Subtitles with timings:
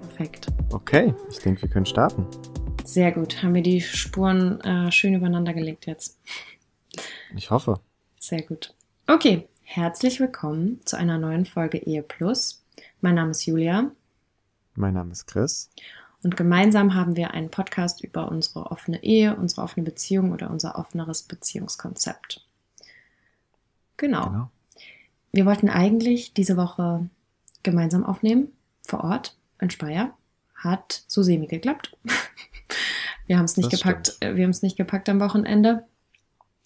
[0.00, 0.46] Perfekt.
[0.70, 2.26] Okay, ich denke, wir können starten.
[2.84, 3.42] Sehr gut.
[3.42, 6.20] Haben wir die Spuren äh, schön übereinander gelegt jetzt.
[7.34, 7.80] Ich hoffe.
[8.20, 8.74] Sehr gut.
[9.08, 12.64] Okay, herzlich willkommen zu einer neuen Folge Ehe Plus.
[13.00, 13.90] Mein Name ist Julia
[14.76, 15.70] Mein Name ist Chris.
[16.22, 20.78] Und gemeinsam haben wir einen Podcast über unsere offene Ehe, unsere offene Beziehung oder unser
[20.78, 22.46] offeneres Beziehungskonzept.
[23.96, 24.24] Genau.
[24.26, 24.50] Genau.
[25.32, 27.08] Wir wollten eigentlich diese Woche
[27.62, 28.48] gemeinsam aufnehmen,
[28.82, 30.14] vor Ort in Speyer.
[30.54, 31.96] Hat so semi geklappt.
[33.26, 35.84] Wir haben es nicht Das gepackt, äh, wir haben es nicht gepackt am Wochenende.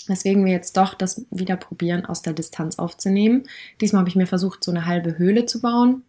[0.07, 3.43] Weswegen wir jetzt doch das wieder probieren, aus der Distanz aufzunehmen.
[3.83, 6.05] Diesmal habe ich mir versucht, so eine halbe Höhle zu bauen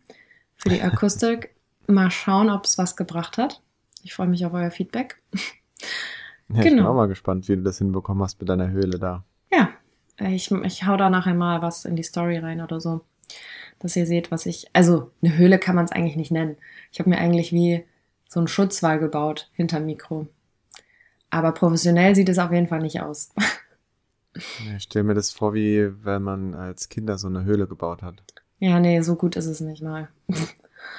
[0.56, 1.55] für die Akustik.
[1.88, 3.62] Mal schauen, ob es was gebracht hat.
[4.04, 5.22] Ich freue mich auf euer Feedback.
[6.48, 6.92] Ja, Ich bin Genau.
[6.92, 9.24] auch mal gespannt, wie du das hinbekommen hast mit deiner Höhle da.
[9.52, 9.70] Ja,
[10.20, 13.02] ich, ich hau da nachher mal was in die Story rein oder so,
[13.80, 14.68] dass ihr seht, was ich.
[14.72, 16.56] Also, eine Höhle kann man es eigentlich nicht nennen.
[16.92, 17.84] Ich habe mir eigentlich wie
[18.30, 20.28] so einen Schutzwall gebaut hinterm Mikro.
[21.32, 23.34] Aber professionell sieht es auf jeden Fall nicht aus.
[24.76, 28.22] Ich stelle mir das vor, wie wenn man als Kinder so eine Höhle gebaut hat.
[28.60, 30.10] Ja, nee, so gut ist es nicht mal.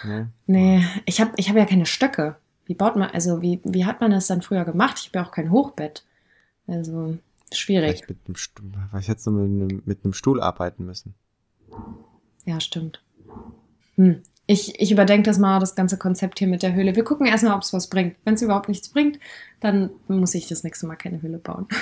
[0.04, 0.30] Ne?
[0.46, 2.36] Nee, ich habe ich hab ja keine Stöcke.
[2.66, 4.98] Wie baut man, also wie, wie hat man das dann früher gemacht?
[4.98, 6.04] Ich habe ja auch kein Hochbett.
[6.66, 7.18] Also,
[7.52, 8.04] schwierig.
[8.04, 11.14] Vielleicht mit einem Stuhl, weil ich nur mit einem, mit einem Stuhl arbeiten müssen.
[12.44, 13.02] Ja, stimmt.
[13.94, 14.22] Hm.
[14.48, 16.94] Ich, ich überdenke das mal, das ganze Konzept hier mit der Höhle.
[16.94, 18.16] Wir gucken erstmal, ob es was bringt.
[18.24, 19.18] Wenn es überhaupt nichts bringt,
[19.58, 21.66] dann muss ich das nächste Mal keine Höhle bauen.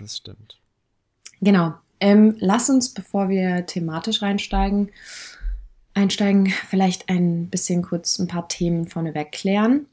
[0.00, 0.58] Das stimmt.
[1.42, 1.74] Genau.
[2.00, 4.90] Ähm, lass uns, bevor wir thematisch reinsteigen,
[6.00, 9.86] einsteigen, vielleicht ein bisschen kurz ein paar Themen vorneweg klären,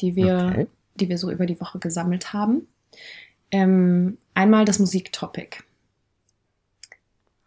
[0.00, 0.66] die wir, Okay.
[0.94, 2.66] die wir so über die Woche gesammelt haben.
[3.50, 5.62] Ähm, einmal das Musiktopic.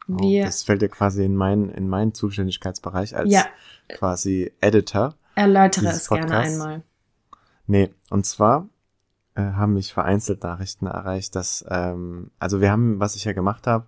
[0.07, 3.45] Oh, das fällt ja quasi in meinen in meinen Zuständigkeitsbereich als Ja.
[3.89, 5.15] quasi Editor.
[5.35, 6.53] erläutere es gerne Podcasts.
[6.53, 6.81] einmal.
[7.67, 8.67] Nee, und zwar
[9.35, 13.67] äh, haben mich vereinzelt Nachrichten erreicht, dass, ähm, also wir haben, was ich ja gemacht
[13.67, 13.85] habe,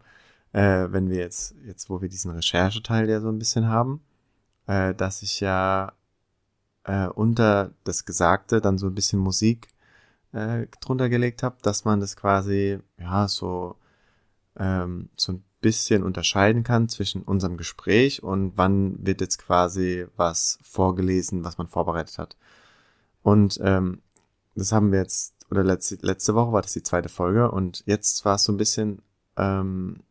[0.54, 4.02] äh, wenn wir jetzt, jetzt wo wir diesen Rechercheteil ja so ein bisschen haben,
[4.68, 5.94] äh, dass ich ja
[6.84, 9.68] äh, unter das Gesagte dann so ein bisschen Musik
[10.34, 13.76] äh, drunter gelegt habe, dass man das quasi, ja, so,
[14.58, 20.60] ähm, so ein bisschen unterscheiden kann zwischen unserem Gespräch und wann wird jetzt quasi was
[20.64, 22.36] vorgelesen, was man vorbereitet hat.
[23.22, 24.02] Und ähm,
[24.56, 28.26] das haben wir jetzt, oder letzte, letzte Woche war das die zweite Folge und jetzt
[28.26, 29.02] war es so ein bisschen,
[29.38, 30.02] ähm,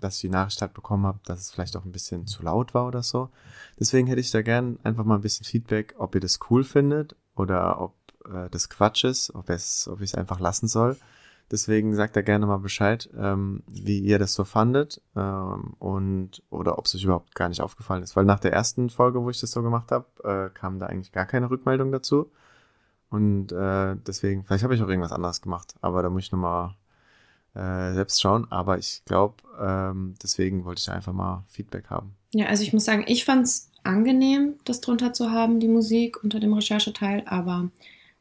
[0.00, 2.74] dass ich die Nachricht halt bekommen habe, dass es vielleicht auch ein bisschen zu laut
[2.74, 3.30] war oder so.
[3.78, 7.16] Deswegen hätte ich da gern einfach mal ein bisschen Feedback, ob ihr das cool findet
[7.34, 7.94] oder ob
[8.26, 10.96] äh, das Quatsch ist, ob es, ob ich es einfach lassen soll.
[11.50, 16.78] Deswegen sagt da gerne mal Bescheid, ähm, wie ihr das so fandet ähm, und oder
[16.78, 18.14] ob es euch überhaupt gar nicht aufgefallen ist.
[18.14, 21.10] Weil nach der ersten Folge, wo ich das so gemacht habe, äh, kam da eigentlich
[21.10, 22.30] gar keine Rückmeldung dazu.
[23.10, 26.76] Und äh, deswegen, vielleicht habe ich auch irgendwas anderes gemacht, aber da muss ich nochmal
[27.54, 28.46] äh, selbst schauen.
[28.50, 32.14] Aber ich glaube, ähm, deswegen wollte ich einfach mal Feedback haben.
[32.32, 36.22] Ja, also ich muss sagen, ich fand es angenehm, das drunter zu haben, die Musik
[36.22, 37.70] unter dem Rechercheteil, aber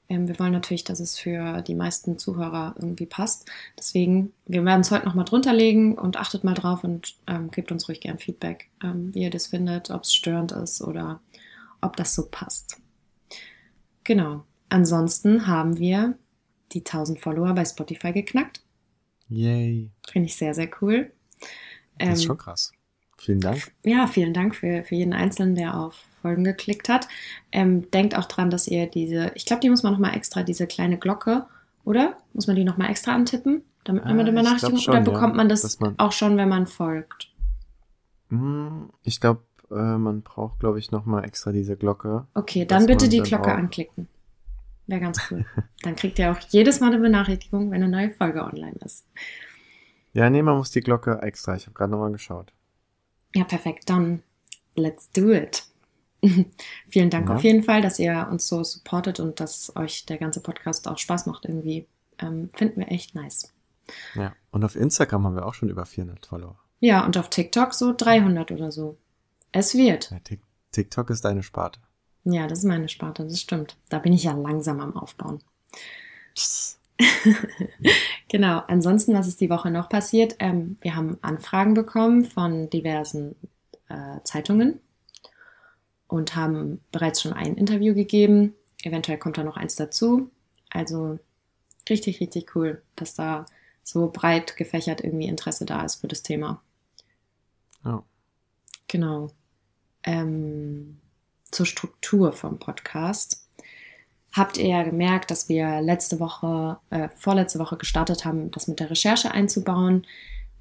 [0.10, 3.48] ähm, wir wollen natürlich, dass es für die meisten Zuhörer irgendwie passt.
[3.78, 7.72] Deswegen, wir werden es heute nochmal drunter legen und achtet mal drauf und ähm, gebt
[7.72, 11.22] uns ruhig gern Feedback, ähm, wie ihr das findet, ob es störend ist oder
[11.82, 12.82] ob das so passt.
[14.04, 14.44] Genau.
[14.70, 16.16] Ansonsten haben wir
[16.72, 18.62] die 1000 Follower bei Spotify geknackt.
[19.30, 19.92] Yay.
[20.12, 21.12] Finde ich sehr, sehr cool.
[21.98, 22.72] Das ist Ähm, schon krass.
[23.18, 23.72] Vielen Dank.
[23.84, 27.08] ja, vielen Dank für, für jeden Einzelnen, der auf Folgen geklickt hat.
[27.52, 30.68] Ähm, denkt auch dran, dass ihr diese, ich glaube, die muss man nochmal extra, diese
[30.68, 31.46] kleine Glocke,
[31.86, 32.18] oder?
[32.34, 35.50] Muss man die nochmal extra antippen, damit man Ah, ich Benachrichtigung, oder bekommt ja, man
[35.50, 37.30] das man- auch schon, wenn man folgt?
[38.30, 39.42] Hm, Ich glaube,
[39.72, 42.26] äh, man braucht, glaube ich, nochmal extra diese Glocke.
[42.34, 44.08] Okay, dann bitte die Glocke anklicken.
[44.90, 45.46] Wäre ganz cool.
[45.84, 49.06] dann kriegt ihr auch jedes Mal eine Benachrichtigung, wenn eine neue Folge online ist.
[50.14, 51.56] Ja, nee, man muss die Glocke extra.
[51.56, 52.52] Ich habe gerade nochmal geschaut.
[53.36, 53.90] Ja, perfekt.
[53.90, 54.24] Dann
[54.76, 55.64] let's do it.
[56.90, 57.36] Vielen Dank Ja.
[57.36, 60.98] auf jeden Fall, dass ihr uns so supportet und dass euch der ganze Podcast auch
[60.98, 61.88] Spaß macht irgendwie.
[62.18, 63.54] Ähm, finden wir echt nice.
[64.16, 64.34] Ja.
[64.52, 66.58] Und auf Instagram haben wir auch schon über 400 Follower.
[66.80, 68.98] Ja, und auf TikTok so 300 oder so.
[69.52, 70.10] Es wird.
[70.12, 70.42] Ja, Tik-
[70.72, 71.80] TikTok ist deine Sparte.
[72.24, 73.78] Ja, das ist meine Sparte, das stimmt.
[73.90, 75.42] Da bin ich ja langsam am Aufbauen.
[78.28, 80.36] Genau, ansonsten, was ist die Woche noch passiert?
[80.40, 83.36] Ähm, wir haben Anfragen bekommen von diversen
[83.88, 84.80] äh, Zeitungen
[86.08, 88.54] und haben bereits schon ein Interview gegeben.
[88.84, 90.30] Eventuell kommt da noch eins dazu.
[90.70, 91.20] Also
[91.90, 93.46] richtig, richtig cool, dass da
[93.84, 96.62] so breit gefächert irgendwie Interesse da ist für das Thema.
[97.84, 98.04] Ja.
[98.88, 99.32] Genau.
[100.04, 101.00] Ähm,
[101.52, 103.46] zur Struktur vom Podcast.
[104.32, 108.80] Habt ihr ja gemerkt, dass wir letzte Woche, äh, vorletzte Woche gestartet haben, das mit
[108.80, 110.06] der Recherche einzubauen.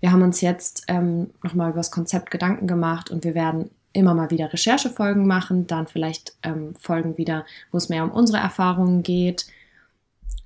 [0.00, 4.14] Wir haben uns jetzt ähm, nochmal über das Konzept Gedanken gemacht und wir werden immer
[4.14, 9.02] mal wieder Recherchefolgen machen, dann vielleicht ähm, Folgen wieder, wo es mehr um unsere Erfahrungen
[9.02, 9.46] geht.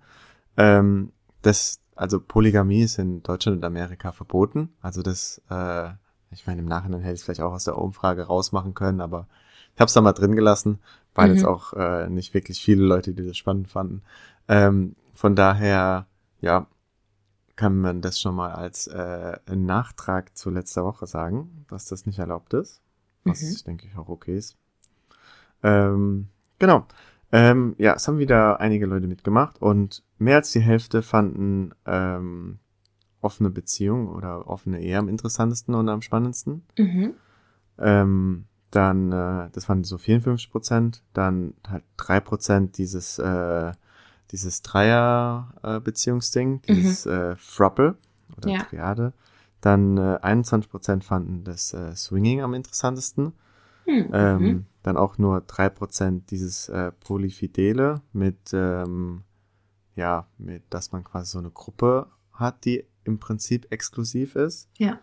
[0.58, 1.12] Ähm,
[1.42, 4.70] das, also Polygamie ist in Deutschland und Amerika verboten.
[4.82, 5.90] Also das, äh,
[6.32, 9.28] ich meine, im Nachhinein hätte ich es vielleicht auch aus der Umfrage rausmachen können, aber
[9.76, 10.80] ich habe es da mal drin gelassen,
[11.16, 11.34] weil Mhm.
[11.36, 14.02] jetzt auch äh, nicht wirklich viele Leute, die das spannend fanden.
[14.48, 16.06] Ähm, von daher,
[16.42, 16.68] ja,
[17.58, 22.20] kann man das schon mal als äh, Nachtrag zu letzter Woche sagen, dass das nicht
[22.20, 22.82] erlaubt ist.
[23.26, 23.56] Was Mhm.
[23.66, 24.56] denke ich auch okay ist.
[25.64, 26.28] Ähm,
[26.60, 26.86] genau.
[27.32, 32.60] Ähm, ja, es haben wieder einige Leute mitgemacht und mehr als die Hälfte fanden ähm,
[33.20, 36.64] offene Beziehung oder offene Ehe am interessantesten und am spannendsten.
[36.78, 37.16] Mhm.
[37.80, 43.72] Ähm, dann, äh, das waren so 54 Prozent, dann halt drei Prozent dieses, äh,
[44.32, 47.96] dieses Dreier-Beziehungsding, dieses äh, Thruple
[48.38, 48.64] oder Ja.
[48.64, 49.14] Triade.
[49.62, 53.34] Dann äh, 21 Prozent fanden das äh, Swinging am interessantesten.
[53.86, 54.66] Hm, Ähm, mhm.
[54.84, 59.24] Dann auch nur drei Prozent dieses äh, Polyfidele mit, ähm,
[59.96, 64.70] ja, mit, dass man quasi so eine Gruppe hat, die im Prinzip exklusiv ist.
[64.78, 65.00] Ja.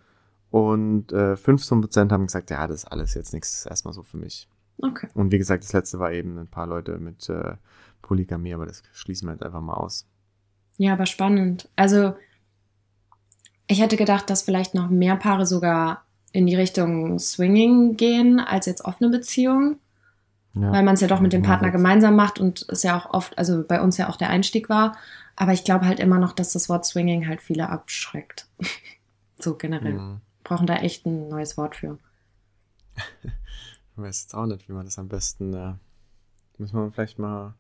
[0.51, 4.19] Und äh, 15 Prozent haben gesagt, ja, das ist alles jetzt nichts erstmal so für
[4.19, 4.49] mich.
[4.81, 5.09] Okay.
[5.15, 7.57] Und wie gesagt, das letzte war eben ein paar Leute mit äh,
[8.05, 10.07] Polygamie, aber das schließen wir jetzt einfach mal aus.
[10.77, 11.69] Ja, aber spannend.
[11.77, 12.15] Also,
[13.67, 18.67] ich hätte gedacht, dass vielleicht noch mehr Paare sogar in die Richtung Swinging gehen als
[18.67, 19.79] jetzt offene Beziehung,
[20.55, 20.73] Ja.
[20.73, 23.07] weil man es ja doch mit dem Partner jetzt- gemeinsam macht und es ja auch
[23.15, 24.97] oft, also bei uns ja auch der Einstieg war.
[25.37, 28.47] Aber ich glaube halt immer noch, dass das Wort Swinging halt viele abschreckt.
[29.39, 29.95] so generell.
[29.95, 30.21] Mhm.
[30.45, 31.99] Brauchen da echt ein neues Wort für.
[33.97, 35.75] Ich weiß jetzt auch nicht, wie man das am besten, äh,
[36.59, 37.55] müssen wir vielleicht mal,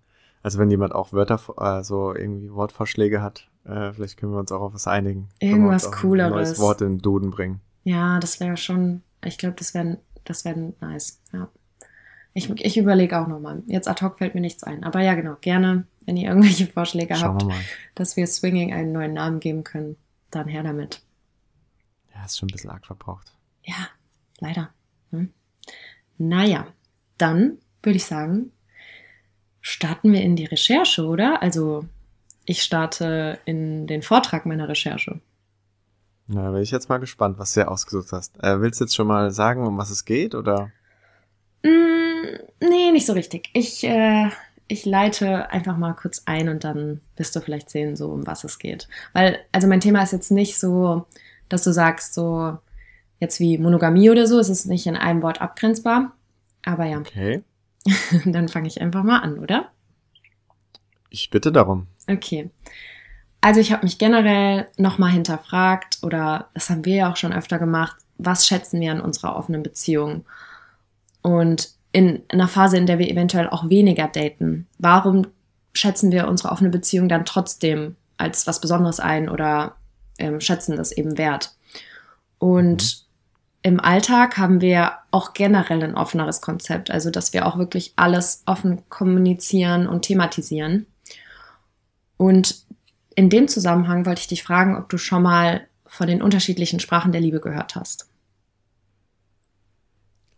[0.45, 4.53] also wenn jemand auch Wörter, äh, so irgendwie Wortvorschläge hat, äh, vielleicht können wir uns
[4.53, 5.29] auch auf was einigen.
[5.41, 6.31] Irgendwas Cooleres.
[6.31, 7.61] Ein neues Wort in den Duden bringen.
[7.83, 11.21] Ja, das wäre schon, ich glaube, das wäre das wär nice.
[11.33, 11.49] Ja.
[12.33, 13.63] Ich, ich überlege auch nochmal.
[13.67, 14.85] Jetzt ad hoc fällt mir nichts ein.
[14.85, 17.55] Aber ja, genau, gerne, wenn ihr irgendwelche Vorschläge Schauen habt, wir
[17.95, 19.97] dass wir Swinging einen neuen Namen geben können,
[20.31, 21.03] dann her damit.
[22.15, 23.35] Ja, ist schon ein bisschen arg verbraucht.
[23.63, 23.89] Ja,
[24.41, 24.71] Leider.
[25.11, 25.33] Hm.
[26.19, 26.67] Naja,
[27.19, 28.53] dann würde ich sagen,
[29.65, 31.43] starten wir in die Recherche, oder?
[31.43, 31.87] Also
[32.45, 35.21] ich starte in den Vortrag meiner Recherche.
[36.27, 38.37] Na, bin ich jetzt mal gespannt, was du hier ausgesucht hast.
[38.43, 40.71] Äh, willst du jetzt schon mal sagen, um was es geht, oder?
[41.63, 43.49] Mm, nee, nicht so richtig.
[43.55, 44.29] Ich, äh,
[44.69, 48.45] ich leite einfach mal kurz ein und dann wirst du vielleicht sehen, so um was
[48.45, 48.87] es geht.
[49.15, 51.07] Weil, also mein Thema ist jetzt nicht so,
[51.49, 52.59] dass du sagst, so
[53.19, 56.13] jetzt wie Monogamie oder so, es ist nicht in einem Wort abgrenzbar.
[56.67, 56.99] Aber ja.
[56.99, 57.43] Okay.
[58.25, 59.71] dann fange ich einfach mal an, oder?
[61.11, 61.87] Ich bitte darum.
[62.09, 62.51] Okay.
[63.41, 67.59] Also ich habe mich generell nochmal hinterfragt, oder das haben wir ja auch schon öfter
[67.59, 70.25] gemacht, was schätzen wir an unserer offenen Beziehung?
[71.23, 75.27] Und in einer Phase, in der wir eventuell auch weniger daten, warum
[75.73, 79.77] schätzen wir unsere offene Beziehung dann trotzdem als was Besonderes ein oder
[80.19, 81.55] ähm, schätzen das eben wert?
[82.39, 83.04] Und mhm.
[83.65, 88.43] Im Alltag haben wir auch generell ein offeneres Konzept, also dass wir auch wirklich alles
[88.45, 90.85] offen kommunizieren und thematisieren.
[92.19, 92.67] Und
[93.15, 97.11] in dem Zusammenhang wollte ich dich fragen, ob du schon mal von den unterschiedlichen Sprachen
[97.11, 98.11] der Liebe gehört hast.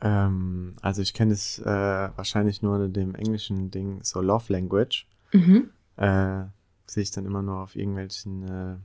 [0.00, 5.08] Ähm, also ich kenne es äh, wahrscheinlich nur in dem englischen Ding, so Love Language.
[5.32, 5.70] Mhm.
[5.96, 6.44] Äh,
[6.86, 8.76] sehe ich dann immer nur auf irgendwelchen äh,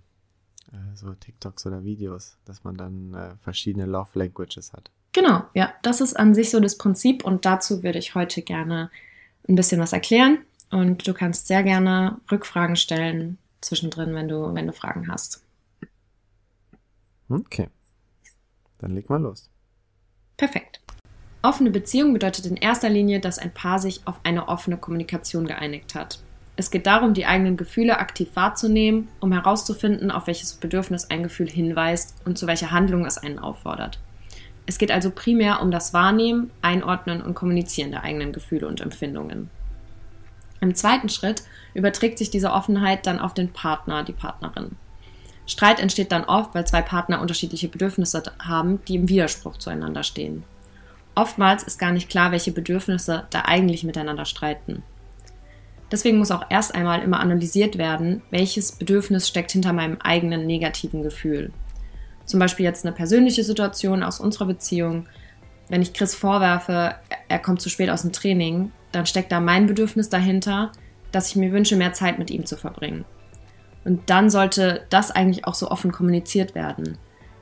[0.71, 4.91] äh, so TikToks oder Videos, dass man dann äh, verschiedene Love Languages hat.
[5.13, 8.89] Genau, ja, das ist an sich so das Prinzip und dazu würde ich heute gerne
[9.47, 14.67] ein bisschen was erklären und du kannst sehr gerne Rückfragen stellen, zwischendrin, wenn du, wenn
[14.67, 15.43] du Fragen hast.
[17.27, 17.67] Okay.
[18.79, 19.49] Dann leg mal los.
[20.37, 20.81] Perfekt.
[21.43, 25.95] Offene Beziehung bedeutet in erster Linie, dass ein Paar sich auf eine offene Kommunikation geeinigt
[25.95, 26.23] hat.
[26.55, 31.50] Es geht darum, die eigenen Gefühle aktiv wahrzunehmen, um herauszufinden, auf welches Bedürfnis ein Gefühl
[31.50, 34.00] hinweist und zu welcher Handlung es einen auffordert.
[34.65, 39.50] Es geht also primär um das Wahrnehmen, Einordnen und Kommunizieren der eigenen Gefühle und Empfindungen.
[40.60, 41.43] Im zweiten Schritt
[41.74, 44.75] überträgt sich diese Offenheit dann auf den Partner, die Partnerin.
[45.48, 50.43] Streit entsteht dann oft, weil zwei Partner unterschiedliche Bedürfnisse haben, die im Widerspruch zueinander stehen.
[51.15, 54.84] Oftmals ist gar nicht klar, welche Bedürfnisse da eigentlich miteinander streiten.
[55.91, 61.03] Deswegen muss auch erst einmal immer analysiert werden, welches Bedürfnis steckt hinter meinem eigenen negativen
[61.03, 61.51] Gefühl.
[62.25, 65.07] Zum Beispiel jetzt eine persönliche Situation aus unserer Beziehung.
[65.67, 66.95] Wenn ich Chris vorwerfe,
[67.27, 70.71] er kommt zu spät aus dem Training, dann steckt da mein Bedürfnis dahinter,
[71.12, 73.03] dass ich mir wünsche, mehr Zeit mit ihm zu verbringen.
[73.83, 76.98] Und dann sollte das eigentlich auch so offen kommuniziert werden.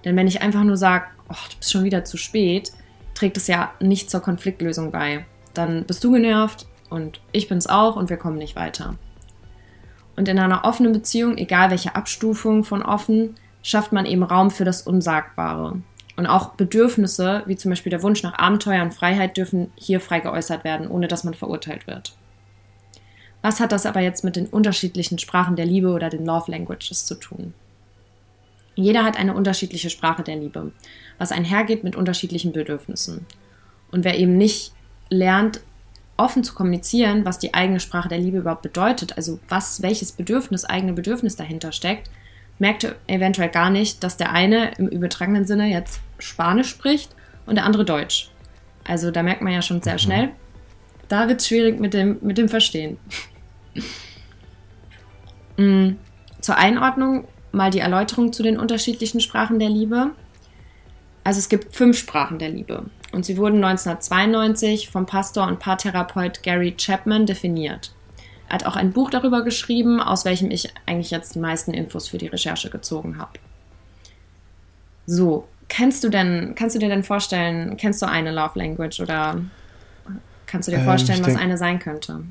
[0.05, 2.71] Denn wenn ich einfach nur sage, oh, du bist schon wieder zu spät,
[3.13, 5.25] trägt es ja nicht zur Konfliktlösung bei.
[5.53, 8.95] Dann bist du genervt und ich bin es auch und wir kommen nicht weiter.
[10.15, 14.65] Und in einer offenen Beziehung, egal welche Abstufung von offen, schafft man eben Raum für
[14.65, 15.81] das Unsagbare.
[16.17, 20.19] Und auch Bedürfnisse, wie zum Beispiel der Wunsch nach Abenteuer und Freiheit, dürfen hier frei
[20.19, 22.17] geäußert werden, ohne dass man verurteilt wird.
[23.41, 27.05] Was hat das aber jetzt mit den unterschiedlichen Sprachen der Liebe oder den Love Languages
[27.05, 27.53] zu tun?
[28.75, 30.71] Jeder hat eine unterschiedliche Sprache der Liebe,
[31.17, 33.25] was einhergeht mit unterschiedlichen Bedürfnissen.
[33.91, 34.73] Und wer eben nicht
[35.09, 35.61] lernt,
[36.19, 40.65] offen zu kommunizieren, was die eigene Sprache der Liebe überhaupt bedeutet, also was, welches Bedürfnis,
[40.65, 42.09] eigene Bedürfnis dahinter steckt,
[42.59, 47.65] merkte eventuell gar nicht, dass der eine im übertragenen Sinne jetzt Spanisch spricht und der
[47.65, 48.31] andere Deutsch.
[48.83, 49.99] Also da merkt man ja schon sehr mhm.
[49.99, 50.29] schnell,
[51.07, 52.97] da wird es schwierig mit dem, mit dem Verstehen.
[55.57, 55.91] mm,
[56.41, 60.11] zur Einordnung mal die Erläuterung zu den unterschiedlichen Sprachen der Liebe.
[61.23, 66.43] Also es gibt fünf Sprachen der Liebe und sie wurden 1992 vom Pastor und Paartherapeut
[66.43, 67.93] Gary Chapman definiert.
[68.47, 72.07] Er hat auch ein Buch darüber geschrieben, aus welchem ich eigentlich jetzt die meisten Infos
[72.07, 73.33] für die Recherche gezogen habe.
[75.05, 79.41] So, kennst du denn, kannst du dir denn vorstellen, kennst du eine Love Language oder
[80.45, 82.23] kannst du dir ähm, vorstellen, ähm, was denk, eine sein könnte?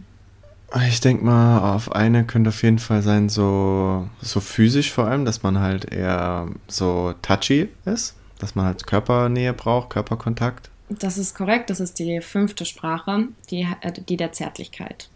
[0.89, 5.25] Ich denke mal, auf eine könnte auf jeden Fall sein, so, so physisch vor allem,
[5.25, 10.71] dass man halt eher so touchy ist, dass man halt Körpernähe braucht, Körperkontakt.
[10.89, 15.11] Das ist korrekt, das ist die fünfte Sprache, die, äh, die der Zärtlichkeit.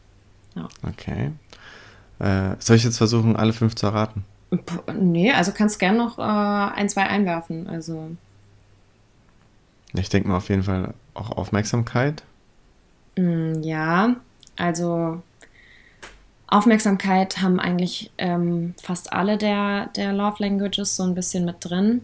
[0.55, 0.69] Ja.
[0.87, 1.33] Okay.
[2.19, 4.25] Äh, soll ich jetzt versuchen, alle fünf zu erraten?
[5.01, 7.69] Nee, also kannst gerne noch äh, ein, zwei einwerfen.
[7.69, 8.11] Also.
[9.95, 12.23] Ich denke mal auf jeden Fall auch Aufmerksamkeit.
[13.17, 14.17] Mm, ja,
[14.57, 15.23] also
[16.47, 22.03] Aufmerksamkeit haben eigentlich ähm, fast alle der, der Love Languages so ein bisschen mit drin.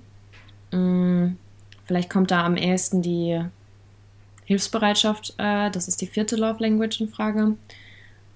[0.70, 1.36] Mm,
[1.84, 3.42] vielleicht kommt da am ehesten die
[4.44, 7.56] Hilfsbereitschaft, äh, das ist die vierte Love Language in Frage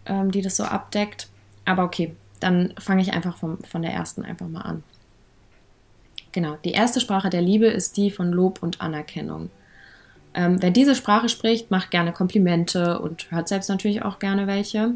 [0.06, 1.28] ähm, die das so abdeckt.
[1.64, 4.82] Aber okay, dann fange ich einfach vom, von der ersten einfach mal an.
[6.32, 9.50] Genau, die erste Sprache der Liebe ist die von Lob und Anerkennung.
[10.34, 14.94] Ähm, wer diese Sprache spricht, macht gerne Komplimente und hört selbst natürlich auch gerne welche.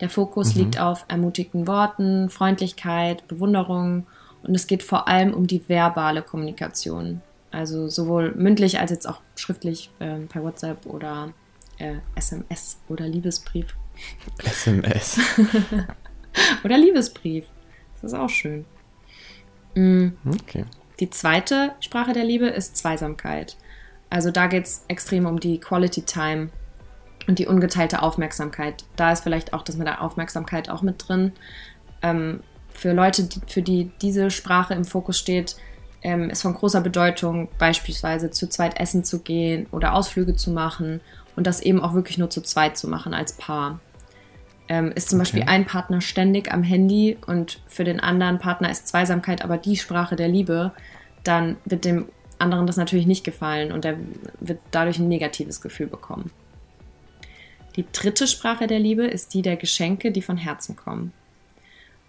[0.00, 0.62] Der Fokus mhm.
[0.62, 4.06] liegt auf ermutigten Worten, Freundlichkeit, Bewunderung
[4.42, 7.20] und es geht vor allem um die verbale Kommunikation.
[7.50, 11.32] Also sowohl mündlich als jetzt auch schriftlich äh, per WhatsApp oder
[11.78, 13.76] äh, SMS oder Liebesbrief.
[14.42, 15.20] SMS.
[16.64, 17.44] oder Liebesbrief.
[18.00, 18.64] Das ist auch schön.
[19.74, 20.16] Mhm.
[20.26, 20.64] Okay.
[21.00, 23.56] Die zweite Sprache der Liebe ist Zweisamkeit.
[24.10, 26.50] Also da geht es extrem um die Quality Time
[27.26, 28.84] und die ungeteilte Aufmerksamkeit.
[28.96, 31.32] Da ist vielleicht auch das mit der Aufmerksamkeit auch mit drin.
[32.02, 32.40] Ähm,
[32.74, 35.56] für Leute, die, für die diese Sprache im Fokus steht,
[36.02, 41.00] ähm, ist von großer Bedeutung, beispielsweise zu zweit essen zu gehen oder Ausflüge zu machen
[41.36, 43.80] und das eben auch wirklich nur zu zweit zu machen als Paar.
[44.68, 45.22] Ähm, ist zum okay.
[45.22, 49.76] Beispiel ein Partner ständig am Handy und für den anderen Partner ist Zweisamkeit aber die
[49.76, 50.72] Sprache der Liebe,
[51.24, 52.06] dann wird dem
[52.38, 53.96] anderen das natürlich nicht gefallen und er
[54.40, 56.30] wird dadurch ein negatives Gefühl bekommen.
[57.76, 61.12] Die dritte Sprache der Liebe ist die der Geschenke, die von Herzen kommen.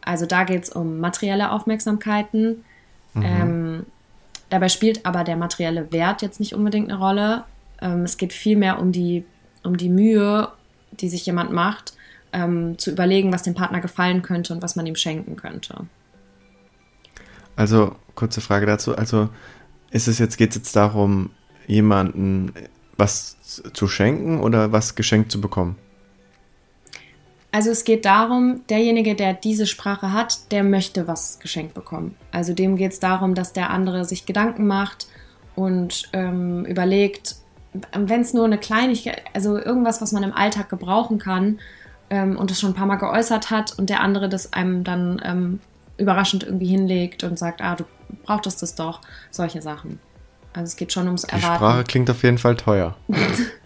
[0.05, 2.63] Also da geht es um materielle Aufmerksamkeiten.
[3.13, 3.23] Mhm.
[3.23, 3.85] Ähm,
[4.49, 7.43] dabei spielt aber der materielle Wert jetzt nicht unbedingt eine Rolle.
[7.81, 9.25] Ähm, es geht vielmehr um die,
[9.63, 10.49] um die Mühe,
[10.91, 11.93] die sich jemand macht,
[12.31, 15.85] ähm, zu überlegen, was dem Partner gefallen könnte und was man ihm schenken könnte.
[17.55, 18.95] Also, kurze Frage dazu.
[18.95, 19.29] Also,
[19.91, 21.29] ist es jetzt, geht es jetzt darum,
[21.67, 22.51] jemanden
[22.97, 23.37] was
[23.73, 25.75] zu schenken oder was geschenkt zu bekommen?
[27.53, 32.15] Also es geht darum, derjenige, der diese Sprache hat, der möchte was geschenkt bekommen.
[32.31, 35.05] Also dem geht es darum, dass der andere sich Gedanken macht
[35.55, 37.35] und ähm, überlegt,
[37.95, 41.59] wenn es nur eine Kleinigkeit, also irgendwas, was man im Alltag gebrauchen kann
[42.09, 45.21] ähm, und es schon ein paar Mal geäußert hat und der andere das einem dann
[45.23, 45.59] ähm,
[45.97, 47.83] überraschend irgendwie hinlegt und sagt, ah, du
[48.23, 49.99] brauchtest das doch, solche Sachen.
[50.53, 51.45] Also es geht schon ums Erwarten.
[51.45, 52.95] Die Sprache klingt auf jeden Fall teuer.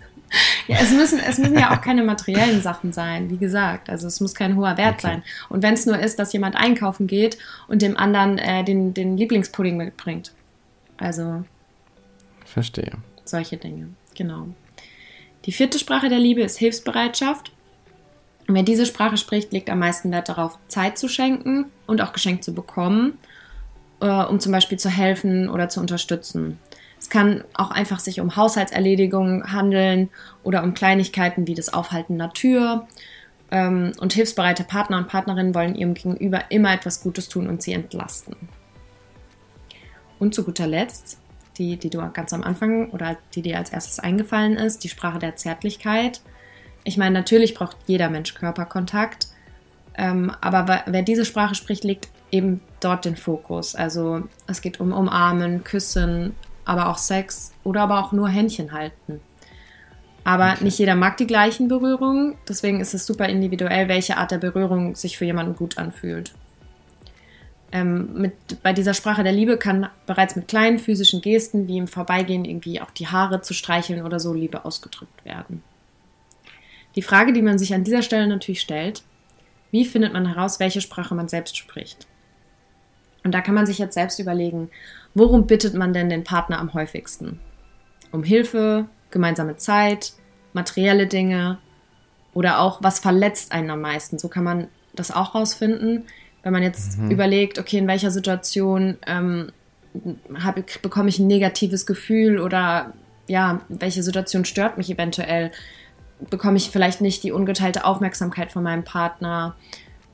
[0.68, 3.90] Ja, es müssen, es müssen ja auch keine materiellen Sachen sein, wie gesagt.
[3.90, 5.02] Also es muss kein hoher Wert okay.
[5.02, 5.24] sein.
[5.50, 9.18] Und wenn es nur ist, dass jemand einkaufen geht und dem anderen äh, den, den
[9.18, 10.34] Lieblingspudding mitbringt.
[10.98, 11.44] Also.
[12.46, 12.94] Verstehe.
[13.24, 14.48] Solche Dinge, genau.
[15.46, 17.52] Die vierte Sprache der Liebe ist Hilfsbereitschaft.
[18.48, 22.14] Und wer diese Sprache spricht, legt am meisten Wert darauf, Zeit zu schenken und auch
[22.14, 23.18] geschenkt zu bekommen,
[24.02, 26.60] äh, um zum Beispiel zu helfen oder zu unterstützen.
[27.08, 30.10] Es kann auch einfach sich um Haushaltserledigungen handeln
[30.44, 32.86] oder um Kleinigkeiten wie das Aufhalten der Tür.
[33.50, 37.72] Ähm, und hilfsbereite Partner und Partnerinnen wollen ihrem Gegenüber immer etwas Gutes tun und sie
[37.72, 38.36] entlasten.
[40.20, 41.18] Und zu guter Letzt,
[41.58, 45.20] die, die du ganz am Anfang oder die dir als erstes eingefallen ist, die Sprache
[45.20, 46.20] der Zärtlichkeit.
[46.84, 49.30] Ich meine, natürlich braucht jeder Mensch Körperkontakt,
[49.96, 53.76] ähm, aber wer diese Sprache spricht, legt eben dort den Fokus.
[53.76, 56.36] Also es geht um Umarmen, Küssen,
[56.68, 59.22] aber auch Sex oder aber auch nur Händchen halten.
[60.24, 60.64] Aber okay.
[60.66, 64.96] nicht jeder mag die gleichen Berührungen, deswegen ist es super individuell, welche Art der Berührung
[64.96, 66.34] sich für jemanden gut anfühlt.
[67.72, 71.88] Ähm, mit, bei dieser Sprache der Liebe kann bereits mit kleinen physischen Gesten wie im
[71.88, 75.64] Vorbeigehen irgendwie auch die Haare zu streicheln oder so Liebe ausgedrückt werden.
[76.96, 79.04] Die Frage, die man sich an dieser Stelle natürlich stellt,
[79.72, 82.08] wie findet man heraus, welche Sprache man selbst spricht?
[83.28, 84.70] Und da kann man sich jetzt selbst überlegen,
[85.14, 87.42] worum bittet man denn den Partner am häufigsten?
[88.14, 90.14] Um Hilfe, gemeinsame Zeit,
[90.54, 91.58] materielle Dinge
[92.34, 94.18] oder auch, was verletzt einen am meisten?
[94.18, 96.06] So kann man das auch rausfinden.
[96.42, 97.12] Wenn man jetzt mhm.
[97.12, 99.52] überlegt, okay, in welcher Situation ähm,
[100.42, 102.94] hab, bekomme ich ein negatives Gefühl oder
[103.28, 105.52] ja, welche Situation stört mich eventuell?
[106.30, 109.58] Bekomme ich vielleicht nicht die ungeteilte Aufmerksamkeit von meinem Partner?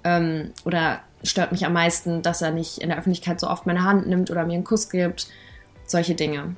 [0.04, 3.84] Ähm, oder stört mich am meisten, dass er nicht in der Öffentlichkeit so oft meine
[3.84, 5.28] Hand nimmt oder mir einen Kuss gibt.
[5.86, 6.56] Solche Dinge.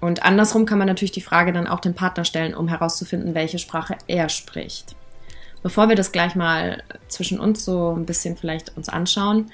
[0.00, 3.58] Und andersrum kann man natürlich die Frage dann auch dem Partner stellen, um herauszufinden, welche
[3.58, 4.96] Sprache er spricht.
[5.62, 9.52] Bevor wir das gleich mal zwischen uns so ein bisschen vielleicht uns anschauen,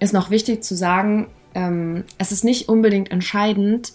[0.00, 3.94] ist noch wichtig zu sagen, ähm, es ist nicht unbedingt entscheidend,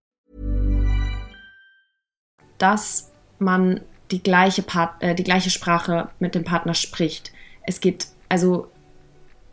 [2.61, 7.31] Dass man die gleiche, Part, äh, die gleiche Sprache mit dem Partner spricht.
[7.63, 8.67] Es geht, also,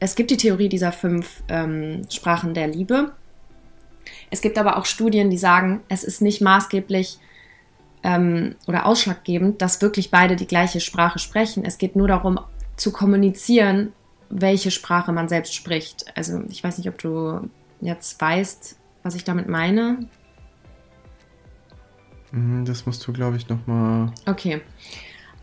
[0.01, 3.13] es gibt die Theorie dieser fünf ähm, Sprachen der Liebe.
[4.31, 7.19] Es gibt aber auch Studien, die sagen, es ist nicht maßgeblich
[8.03, 11.65] ähm, oder ausschlaggebend, dass wirklich beide die gleiche Sprache sprechen.
[11.65, 12.39] Es geht nur darum,
[12.77, 13.93] zu kommunizieren,
[14.31, 16.05] welche Sprache man selbst spricht.
[16.15, 17.49] Also ich weiß nicht, ob du
[17.81, 20.07] jetzt weißt, was ich damit meine.
[22.33, 24.13] Mhm, das musst du, glaube ich, nochmal.
[24.27, 24.61] Okay.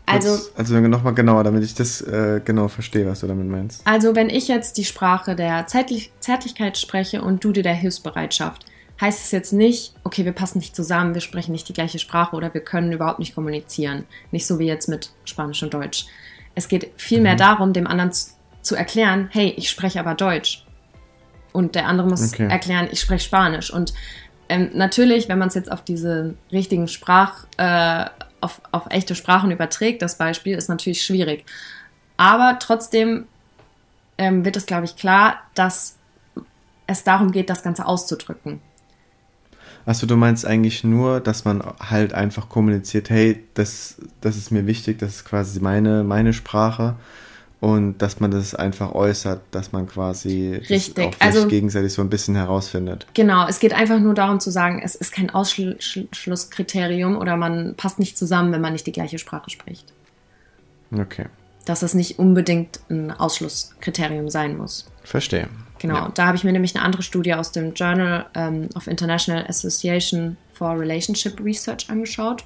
[0.06, 3.84] Also, Kurz, also nochmal genauer, damit ich das äh, genau verstehe, was du damit meinst.
[3.84, 8.66] Also wenn ich jetzt die Sprache der Zärtlich Zärtlichkeit spreche und du die der Hilfsbereitschaft,
[9.00, 12.36] heißt es jetzt nicht, okay, wir passen nicht zusammen, wir sprechen nicht die gleiche Sprache
[12.36, 14.04] oder wir können überhaupt nicht kommunizieren.
[14.30, 16.06] Nicht so wie jetzt mit Spanisch und Deutsch.
[16.54, 17.38] Es geht vielmehr mhm.
[17.38, 18.30] darum, dem anderen zu,
[18.62, 20.64] zu erklären, hey, ich spreche aber Deutsch.
[21.52, 22.48] Und der andere muss okay.
[22.48, 23.72] erklären, ich spreche Spanisch.
[23.72, 23.92] Und
[24.48, 28.04] ähm, natürlich, wenn man es jetzt auf diese richtigen Sprach, äh,
[28.40, 31.44] auf, auf echte Sprachen überträgt, das Beispiel, ist natürlich schwierig.
[32.16, 33.26] Aber trotzdem
[34.18, 35.96] ähm, wird es, glaube ich, klar, dass
[36.86, 38.60] es darum geht, das Ganze auszudrücken.
[39.84, 44.66] Achso, du meinst eigentlich nur, dass man halt einfach kommuniziert, hey, das, das ist mir
[44.66, 46.96] wichtig, das ist quasi meine, meine Sprache
[47.60, 51.06] und dass man das einfach äußert, dass man quasi Richtig.
[51.06, 53.06] auch also, gegenseitig so ein bisschen herausfindet.
[53.14, 57.98] Genau, es geht einfach nur darum zu sagen, es ist kein Ausschlusskriterium oder man passt
[57.98, 59.92] nicht zusammen, wenn man nicht die gleiche Sprache spricht.
[60.92, 61.26] Okay.
[61.64, 64.86] Dass es nicht unbedingt ein Ausschlusskriterium sein muss.
[65.02, 65.48] Verstehe.
[65.78, 66.12] Genau, ja.
[66.14, 70.36] da habe ich mir nämlich eine andere Studie aus dem Journal um, of International Association
[70.52, 72.44] for Relationship Research angeschaut.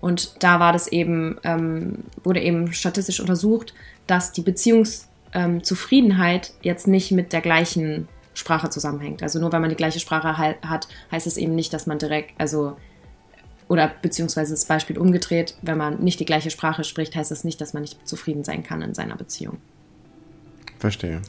[0.00, 3.74] Und da war das eben, ähm, wurde eben statistisch untersucht,
[4.06, 9.22] dass die Beziehungszufriedenheit ähm, jetzt nicht mit der gleichen Sprache zusammenhängt.
[9.22, 12.32] Also nur weil man die gleiche Sprache hat, heißt es eben nicht, dass man direkt,
[12.38, 12.76] also
[13.68, 17.60] oder beziehungsweise das Beispiel umgedreht, wenn man nicht die gleiche Sprache spricht, heißt das nicht,
[17.60, 19.58] dass man nicht zufrieden sein kann in seiner Beziehung.
[20.80, 21.22] Verstehe.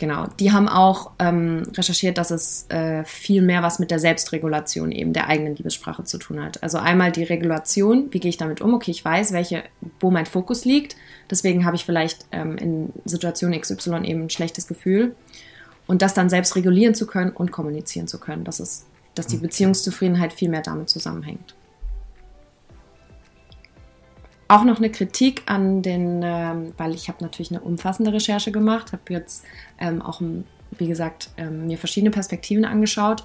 [0.00, 4.92] Genau, die haben auch ähm, recherchiert, dass es äh, viel mehr was mit der Selbstregulation
[4.92, 6.62] eben der eigenen Liebessprache zu tun hat.
[6.62, 8.72] Also einmal die Regulation, wie gehe ich damit um?
[8.72, 9.62] Okay, ich weiß, welche,
[10.00, 10.96] wo mein Fokus liegt.
[11.30, 15.14] Deswegen habe ich vielleicht ähm, in Situation XY eben ein schlechtes Gefühl.
[15.86, 18.44] Und das dann selbst regulieren zu können und kommunizieren zu können.
[18.44, 21.54] Das ist, dass die Beziehungszufriedenheit viel mehr damit zusammenhängt
[24.50, 28.92] auch noch eine Kritik an den, ähm, weil ich habe natürlich eine umfassende Recherche gemacht,
[28.92, 29.44] habe jetzt
[29.78, 30.20] ähm, auch,
[30.72, 33.24] wie gesagt, ähm, mir verschiedene Perspektiven angeschaut.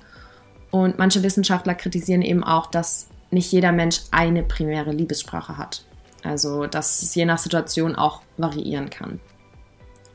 [0.69, 5.83] Und manche Wissenschaftler kritisieren eben auch, dass nicht jeder Mensch eine primäre Liebessprache hat.
[6.23, 9.19] Also, dass es je nach Situation auch variieren kann.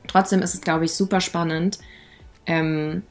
[0.06, 1.78] Trotzdem ist es, glaube ich, super spannend,
[2.46, 3.02] ähm,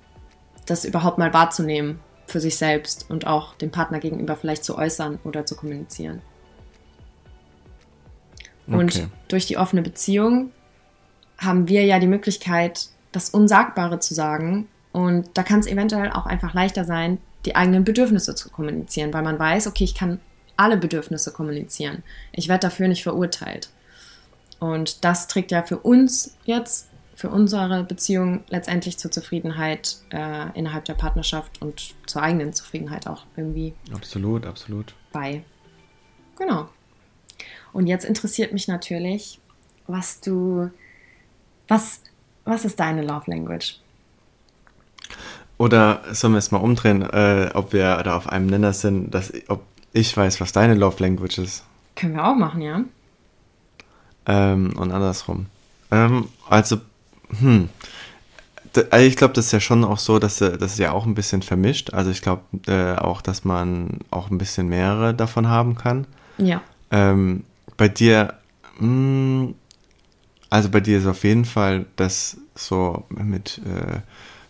[0.65, 5.19] das überhaupt mal wahrzunehmen für sich selbst und auch dem Partner gegenüber vielleicht zu äußern
[5.23, 6.21] oder zu kommunizieren.
[8.75, 9.07] Und okay.
[9.27, 10.51] durch die offene Beziehung
[11.37, 14.67] haben wir ja die Möglichkeit, das Unsagbare zu sagen.
[14.91, 19.23] Und da kann es eventuell auch einfach leichter sein, die eigenen Bedürfnisse zu kommunizieren, weil
[19.23, 20.19] man weiß, okay, ich kann
[20.57, 22.03] alle Bedürfnisse kommunizieren.
[22.33, 23.69] Ich werde dafür nicht verurteilt.
[24.59, 30.85] Und das trägt ja für uns jetzt, für unsere Beziehung letztendlich zur Zufriedenheit äh, innerhalb
[30.85, 33.73] der Partnerschaft und zur eigenen Zufriedenheit auch irgendwie.
[33.93, 34.93] Absolut, absolut.
[35.11, 35.43] Bei.
[36.37, 36.69] Genau.
[37.73, 39.39] Und jetzt interessiert mich natürlich,
[39.87, 40.69] was du,
[41.67, 42.01] was,
[42.45, 43.79] was ist deine Love Language?
[45.57, 49.31] Oder sollen wir es mal umdrehen, äh, ob wir da auf einem Nenner sind, dass
[49.49, 51.63] ob ich weiß, was deine Love Language ist?
[51.95, 52.81] Können wir auch machen, ja.
[54.25, 55.47] Ähm, und andersrum.
[55.91, 56.77] Ähm, also,
[57.39, 57.69] hm.
[58.91, 61.15] Also ich glaube, das ist ja schon auch so, dass das ist ja auch ein
[61.15, 61.93] bisschen vermischt.
[61.93, 66.05] Also ich glaube äh, auch, dass man auch ein bisschen mehrere davon haben kann.
[66.37, 66.61] Ja.
[66.91, 67.43] Ähm,
[67.79, 68.33] bei dir,
[68.77, 69.55] mh, hm,
[70.49, 74.01] also bei dir ist auf jeden Fall das so mit, äh,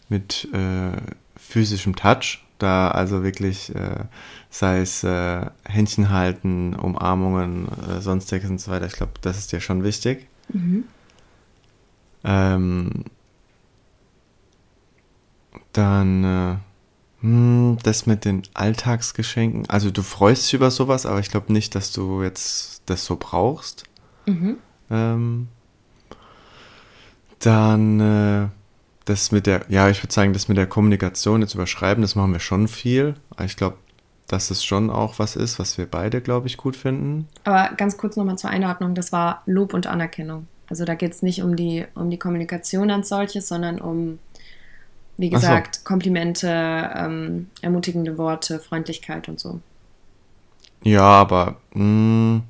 [0.10, 0.98] mit äh,
[1.38, 4.06] physischem Touch, da also wirklich, äh,
[4.50, 9.52] sei es äh, Händchen halten, Umarmungen, äh, sonstiges und so weiter, ich glaube, das ist
[9.52, 10.28] dir schon wichtig.
[10.52, 10.86] Mhm.
[12.24, 13.06] Ähm,
[15.74, 16.56] dann äh,
[17.22, 19.70] das mit den Alltagsgeschenken.
[19.70, 23.18] Also du freust dich über sowas, aber ich glaube nicht, dass du jetzt das so
[23.18, 23.84] brauchst.
[24.26, 24.58] Mhm.
[24.90, 25.48] Ähm,
[27.40, 28.48] dann äh,
[29.06, 32.32] das mit der, ja, ich würde sagen, das mit der Kommunikation jetzt überschreiben, das machen
[32.32, 33.16] wir schon viel.
[33.44, 33.78] Ich glaube,
[34.28, 37.28] dass es schon auch was ist, was wir beide, glaube ich, gut finden.
[37.44, 40.48] Aber ganz kurz nochmal zur Einordnung, das war Lob und Anerkennung.
[40.70, 44.20] Also da geht es nicht um die, um die Kommunikation als solches, sondern um
[45.20, 45.82] wie gesagt, so.
[45.84, 46.48] Komplimente,
[46.96, 49.60] ähm, ermutigende Worte, Freundlichkeit und so.
[50.84, 51.58] Ja, aber.
[51.74, 52.42] Mh,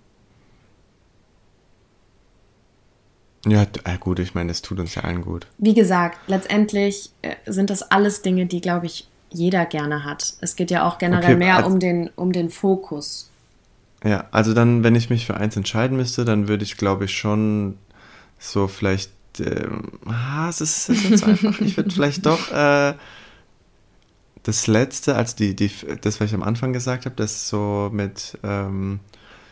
[3.43, 3.51] hm.
[3.51, 5.47] ja, äh, gut, ich meine, es tut uns ja allen gut.
[5.57, 10.33] Wie gesagt, letztendlich äh, sind das alles Dinge, die, glaube ich, jeder gerne hat.
[10.41, 13.29] Es geht ja auch generell Okay, mehr also- um den, um den Fokus.
[14.03, 17.17] Ja, also dann, wenn ich mich für eins entscheiden müsste, dann würde ich, glaube ich,
[17.17, 17.77] schon
[18.37, 19.11] so vielleicht,
[20.05, 21.59] ah, es ist, es ist einfach.
[21.61, 22.93] Ich würde vielleicht doch äh,
[24.43, 25.71] das letzte, als die, die,
[26.01, 28.99] das, was ich am Anfang gesagt habe, das so mit ähm,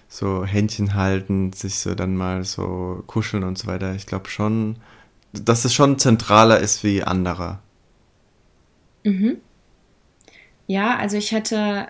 [0.09, 3.93] so Händchen halten, sich so dann mal so kuscheln und so weiter.
[3.95, 4.77] Ich glaube schon,
[5.33, 7.59] dass es schon zentraler ist wie andere.
[10.67, 11.87] Ja, also ich hätte,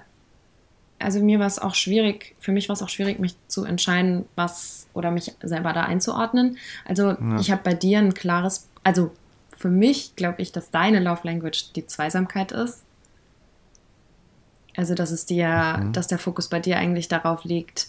[1.00, 4.26] also mir war es auch schwierig, für mich war es auch schwierig, mich zu entscheiden,
[4.36, 6.58] was oder mich selber da einzuordnen.
[6.86, 9.12] Also ich habe bei dir ein klares, also
[9.56, 12.84] für mich glaube ich, dass deine Love Language die Zweisamkeit ist.
[14.76, 17.88] Also dass es dir, dass der Fokus bei dir eigentlich darauf liegt,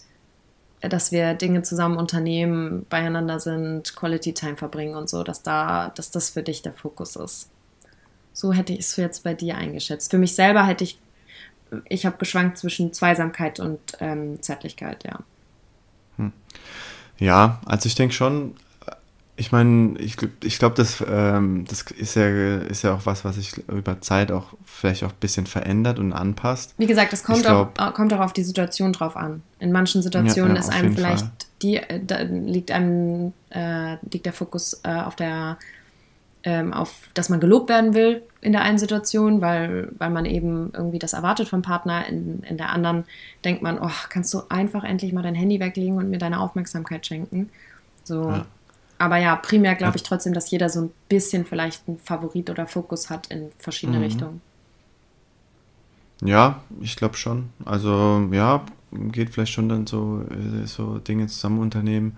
[0.81, 6.11] dass wir Dinge zusammen unternehmen, beieinander sind, Quality Time verbringen und so, dass da, dass
[6.11, 7.51] das für dich der Fokus ist.
[8.33, 10.11] So hätte ich es jetzt bei dir eingeschätzt.
[10.11, 10.99] Für mich selber hätte ich,
[11.89, 15.19] ich habe geschwankt zwischen Zweisamkeit und ähm, Zärtlichkeit, ja.
[17.19, 18.55] Ja, also ich denke schon,
[19.37, 23.37] ich meine, ich, ich glaube, das, ähm, das ist ja, ist ja auch was, was
[23.37, 26.75] sich über Zeit auch vielleicht auch ein bisschen verändert und anpasst.
[26.77, 29.43] Wie gesagt, es kommt, glaub- auch, äh, kommt auch auf die Situation drauf an.
[29.61, 31.33] In manchen Situationen Ja, ja, ist einem vielleicht Fall.
[31.63, 35.57] die, äh, da liegt einem äh, liegt der Fokus äh, auf der
[36.45, 40.71] ähm, auf, dass man gelobt werden will in der einen Situation, weil, weil man eben
[40.73, 42.07] irgendwie das erwartet vom Partner.
[42.07, 43.05] In, in der anderen
[43.45, 47.07] denkt man, oh, kannst du einfach endlich mal dein Handy weglegen und mir deine Aufmerksamkeit
[47.07, 47.51] schenken.
[48.05, 48.31] So.
[48.31, 48.47] Ja.
[48.99, 52.67] Aber ja, primär glaube ich trotzdem, dass jeder so ein bisschen vielleicht einen Favorit oder
[52.67, 54.05] Fokus hat in verschiedene Mhm.
[54.05, 54.41] Richtungen.
[56.25, 57.51] Ja, ich glaube schon.
[57.65, 62.17] Also ja, geht vielleicht schon dann so, äh, so Dinge zusammen unternehmen,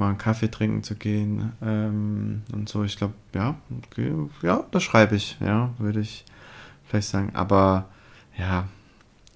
[0.00, 2.82] mal einen Kaffee trinken zu gehen ähm, und so.
[2.82, 3.54] Ich glaube, ja,
[3.86, 6.24] okay, ja, das schreibe ich, ja, würde ich
[6.88, 7.30] vielleicht sagen.
[7.34, 7.88] Aber
[8.36, 8.66] ja,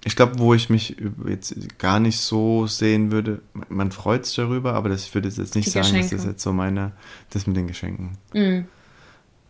[0.03, 0.97] ich glaube, wo ich mich
[1.27, 5.55] jetzt gar nicht so sehen würde, man freut sich darüber, aber das, ich würde jetzt
[5.55, 6.15] nicht Die sagen, das Geschenke.
[6.15, 6.91] ist jetzt so meine,
[7.29, 8.17] das mit den Geschenken.
[8.33, 8.65] Mhm.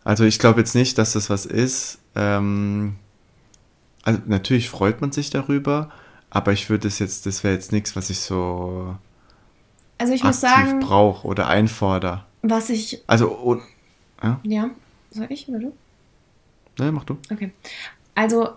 [0.04, 1.98] Also ich glaube jetzt nicht, dass das was ist.
[2.14, 2.96] Ähm,
[4.02, 5.90] also natürlich freut man sich darüber,
[6.30, 8.96] aber ich würde es jetzt, das wäre jetzt nichts, was ich so
[9.98, 12.24] Also ich muss sagen, brauche oder einfordere.
[12.42, 13.02] was ich.
[13.06, 13.62] Also, und,
[14.22, 14.70] ja, Ja,
[15.10, 15.72] soll ich oder du?
[16.78, 17.16] ne, mach du.
[17.32, 17.52] Okay.
[18.14, 18.50] Also,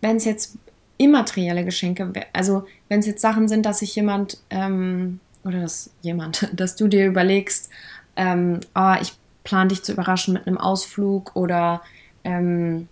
[0.00, 0.56] wenn es jetzt
[0.98, 6.48] immaterielle Geschenke, also wenn es jetzt Sachen sind, dass sich jemand ähm, oder dass jemand,
[6.58, 7.68] dass du dir überlegst,
[8.16, 9.12] ähm, ah, ich
[9.44, 11.82] plane dich zu überraschen mit einem Ausflug oder
[12.24, 12.88] ähm,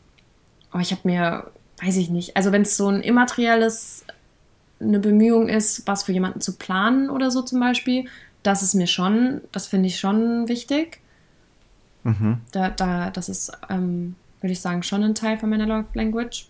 [0.72, 1.50] oh, ich habe mir,
[1.82, 4.04] weiß ich nicht, also wenn es so ein immaterielles,
[4.86, 8.06] eine Bemühung ist, was für jemanden zu planen oder so zum Beispiel,
[8.42, 11.00] das ist mir schon, das finde ich schon wichtig.
[12.02, 12.38] Mhm.
[12.52, 16.48] Da, da, das ist, ähm, würde ich sagen, schon ein Teil von meiner Love Language.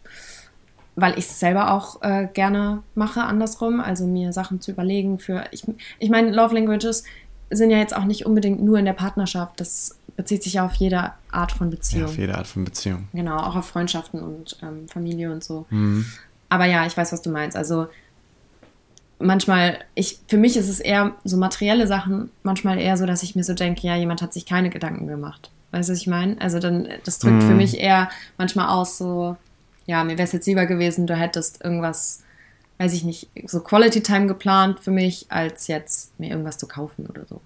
[0.97, 3.81] Weil ich es selber auch äh, gerne mache, andersrum.
[3.81, 5.45] Also mir Sachen zu überlegen für.
[5.51, 5.65] Ich,
[5.99, 7.03] ich meine, Love Languages
[7.51, 9.61] sind ja jetzt auch nicht unbedingt nur in der Partnerschaft.
[9.61, 12.05] Das bezieht sich ja auf jede Art von Ja, Beziehung.
[12.05, 13.09] auf jede Art von Beziehung.
[13.13, 15.67] Genau, auch auf Freundschaften und ähm, Familie und so.
[15.71, 16.07] Mhm.
[16.49, 17.57] Aber ja, ich weiß, was du meinst.
[17.57, 17.89] Also
[19.19, 23.35] manchmal, ich, für mich ist es eher so materielle Sachen, manchmal eher so, dass ich
[23.37, 25.51] mir so denke, ja, jemand hat sich keine Gedanken gemacht.
[25.71, 26.41] Weißt du, was ich meine?
[26.41, 29.37] Also dann, das drückt für mich eher manchmal aus, so,
[29.87, 32.23] ja, mir wäre es jetzt lieber gewesen, du hättest irgendwas,
[32.79, 37.07] weiß ich nicht, so Quality Time geplant für mich, als jetzt mir irgendwas zu kaufen
[37.07, 37.41] oder so.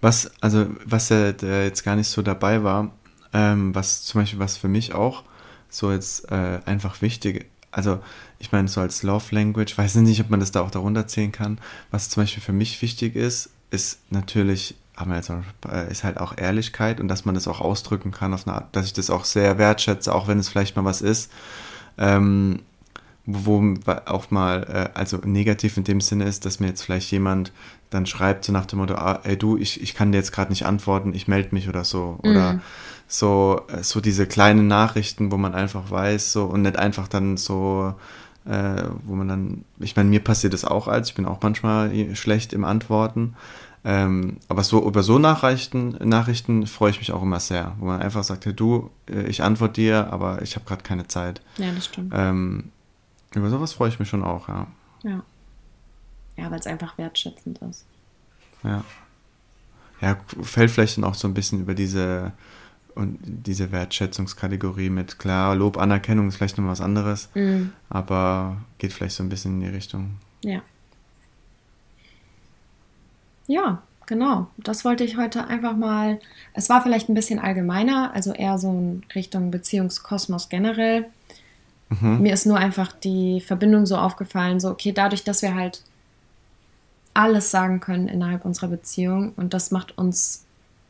[0.00, 2.92] Was, also, was ja der jetzt gar nicht so dabei war,
[3.32, 5.24] ähm, was zum Beispiel, was für mich auch
[5.68, 8.00] so jetzt äh, einfach wichtig, also
[8.42, 11.30] ich meine, so als Love Language, weiß nicht, ob man das da auch darunter zählen
[11.30, 11.58] kann,
[11.92, 16.02] was zum Beispiel für mich wichtig ist, ist natürlich, haben wir jetzt auch, äh, ist
[16.02, 18.92] halt auch Ehrlichkeit und dass man das auch ausdrücken kann auf eine Art, dass ich
[18.92, 21.30] das auch sehr wertschätze, auch wenn es vielleicht mal was ist,
[21.98, 22.62] ähm,
[23.26, 23.76] wo
[24.06, 27.52] auch mal, äh, also negativ in dem Sinne ist, dass mir jetzt vielleicht jemand
[27.90, 30.50] dann schreibt, so nach dem Motto, ah, ey du, ich, ich kann dir jetzt gerade
[30.50, 32.18] nicht antworten, ich melde mich oder so.
[32.24, 32.60] Oder
[33.06, 37.36] so, äh, so diese kleinen Nachrichten, wo man einfach weiß, so und nicht einfach dann
[37.36, 37.94] so,
[38.46, 42.14] äh, wo man dann, ich meine, mir passiert das auch als, ich bin auch manchmal
[42.14, 43.34] schlecht im Antworten.
[43.84, 48.00] Ähm, aber so über so Nachrichten, Nachrichten freue ich mich auch immer sehr, wo man
[48.00, 51.40] einfach sagt, hey du, äh, ich antworte dir, aber ich habe gerade keine Zeit.
[51.58, 52.12] Ja, das stimmt.
[52.14, 52.70] Ähm,
[53.34, 54.66] über sowas freue ich mich schon auch, ja.
[55.02, 55.22] Ja.
[56.36, 57.84] Ja, weil es einfach wertschätzend ist.
[58.62, 58.84] Ja.
[60.00, 62.32] Ja, fällt vielleicht dann auch so ein bisschen über diese
[62.94, 67.28] und diese Wertschätzungskategorie mit klar, Lob, Anerkennung ist vielleicht noch was anderes,
[67.88, 70.16] aber geht vielleicht so ein bisschen in die Richtung.
[70.44, 70.62] Ja.
[73.46, 74.48] Ja, genau.
[74.56, 76.20] Das wollte ich heute einfach mal.
[76.54, 81.06] Es war vielleicht ein bisschen allgemeiner, also eher so in Richtung Beziehungskosmos generell.
[82.00, 82.22] Mhm.
[82.22, 85.82] Mir ist nur einfach die Verbindung so aufgefallen, so, okay, dadurch, dass wir halt
[87.14, 90.44] alles sagen können innerhalb unserer Beziehung und das macht uns,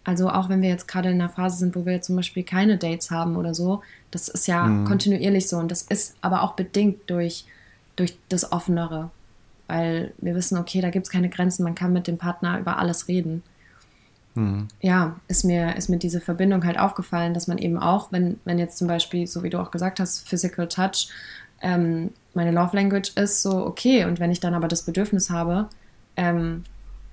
[0.04, 2.76] also auch wenn wir jetzt gerade in einer Phase sind, wo wir zum Beispiel keine
[2.78, 4.84] Dates haben oder so, das ist ja Mhm.
[4.86, 7.44] kontinuierlich so und das ist aber auch bedingt durch,
[7.96, 9.10] durch das Offenere,
[9.68, 12.78] weil wir wissen, okay, da gibt es keine Grenzen, man kann mit dem Partner über
[12.78, 13.42] alles reden
[14.34, 14.68] Mhm.
[14.80, 18.58] ja, ist mir, ist mir diese Verbindung halt aufgefallen, dass man eben auch, wenn, wenn
[18.58, 21.08] jetzt zum Beispiel, so wie du auch gesagt hast, Physical Touch
[21.60, 24.06] ähm, meine Love Language ist, so okay.
[24.06, 25.68] Und wenn ich dann aber das Bedürfnis habe,
[26.16, 26.64] ähm,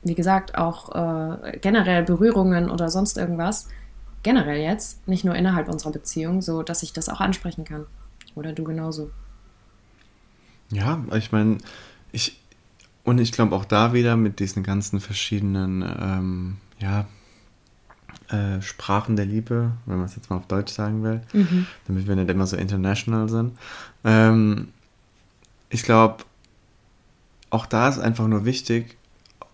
[0.02, 3.68] wie gesagt, auch äh, generell Berührungen oder sonst irgendwas,
[4.24, 7.86] generell jetzt, nicht nur innerhalb unserer Beziehung, so dass ich das auch ansprechen kann.
[8.36, 9.12] Oder du genauso.
[10.72, 11.58] Ja, ich meine,
[12.12, 12.40] ich
[13.04, 17.08] und ich glaube auch da wieder mit diesen ganzen verschiedenen ähm, ja,
[18.30, 21.22] äh, Sprachen der Liebe, wenn man es jetzt mal auf Deutsch sagen will,
[21.88, 23.58] damit wir nicht immer so international sind.
[24.04, 24.68] Ähm,
[25.70, 26.24] ich glaube,
[27.50, 28.99] auch da ist einfach nur wichtig,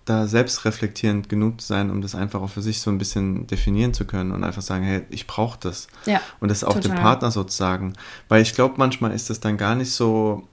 [0.06, 3.94] da selbstreflektierend genug zu sein, um das einfach auch für sich so ein bisschen definieren
[3.94, 5.88] zu können und einfach sagen, hey, ich brauche das.
[6.06, 7.00] Ja, Und das auch dem total.
[7.02, 7.94] Partner sozusagen.
[8.30, 10.48] Weil ich glaube, manchmal ist das dann gar nicht so,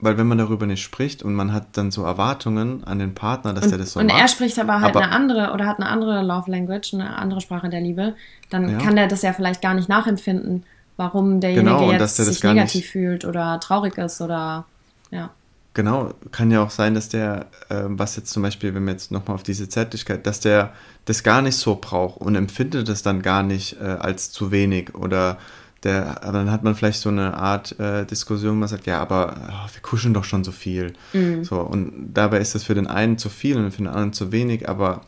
[0.00, 3.54] weil wenn man darüber nicht spricht und man hat dann so Erwartungen an den Partner,
[3.54, 4.20] dass Und, der das so und macht.
[4.20, 7.40] er spricht aber halt Aber- eine andere oder hat eine andere Love Language, eine andere
[7.40, 8.14] Sprache der Liebe,
[8.50, 8.78] dann Ja.
[8.78, 10.64] kann der das ja vielleicht gar nicht nachempfinden,
[10.98, 14.66] warum derjenige Genau, und jetzt der das sich negativ nicht- fühlt oder traurig ist oder
[15.10, 15.30] ja.
[15.74, 19.10] Genau, kann ja auch sein, dass der, ähm, was jetzt zum Beispiel, wenn wir jetzt
[19.10, 20.72] nochmal auf diese Zärtlichkeit, dass der
[21.04, 24.94] das gar nicht so braucht und empfindet es dann gar nicht äh, als zu wenig
[24.94, 25.36] oder
[25.82, 29.36] der, aber dann hat man vielleicht so eine Art äh, Diskussion, man sagt, ja, aber
[29.36, 30.94] ah, wir kuscheln doch schon so viel.
[31.42, 34.32] So, und dabei ist das für den einen zu viel und für den anderen zu
[34.32, 35.02] wenig, aber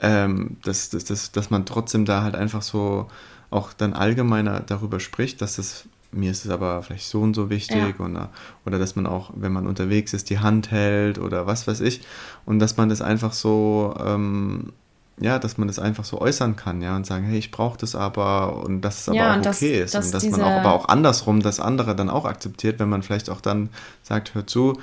[0.00, 3.08] ähm, dass, dass, dass, dass man trotzdem da halt einfach so
[3.50, 7.50] auch dann allgemeiner darüber spricht, dass das mir ist es aber vielleicht so und so
[7.50, 8.04] wichtig Ja.
[8.04, 8.30] oder,
[8.66, 12.00] oder dass man auch, wenn man unterwegs ist, die Hand hält oder was weiß ich
[12.46, 14.72] und dass man das einfach so, ähm,
[15.20, 17.94] ja, dass man das einfach so äußern kann, ja, und sagen, hey, ich brauche das
[17.94, 20.72] aber und dass es aber Ja, auch okay ist dass und dass man auch, aber
[20.72, 23.68] auch andersrum das andere dann auch akzeptiert, wenn man vielleicht auch dann
[24.02, 24.80] sagt, hör zu,